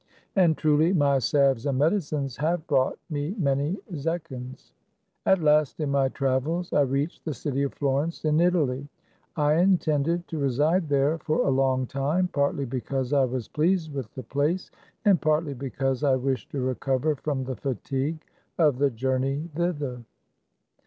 And 0.35 0.57
truly 0.57 0.93
my 0.93 1.19
salves 1.19 1.67
and 1.67 1.77
medicines 1.77 2.35
have 2.37 2.65
brought 2.65 2.97
me 3.11 3.35
many 3.37 3.77
zechins. 3.93 4.73
At 5.27 5.43
last, 5.43 5.79
in 5.79 5.91
my 5.91 6.09
travels, 6.09 6.73
I 6.73 6.81
reached 6.81 7.23
the 7.23 7.35
city 7.35 7.61
of 7.61 7.75
Florence, 7.75 8.25
in 8.25 8.39
Italy. 8.39 8.87
I 9.35 9.53
inten 9.53 10.01
ded 10.01 10.27
to 10.29 10.39
reside 10.39 10.89
there 10.89 11.19
for 11.19 11.41
a 11.45 11.51
long 11.51 11.85
time; 11.85 12.29
partly 12.29 12.65
because 12.65 13.13
I 13.13 13.25
was 13.25 13.47
pleased 13.47 13.93
with 13.93 14.11
the 14.15 14.23
place, 14.23 14.71
and 15.05 15.21
partly 15.21 15.53
because 15.53 16.03
I 16.03 16.15
wished 16.15 16.49
to 16.53 16.61
recover 16.61 17.15
from 17.15 17.43
the 17.43 17.55
fatigue 17.55 18.23
of 18.57 18.79
the 18.79 18.89
journey 18.89 19.51
thither. 19.53 20.01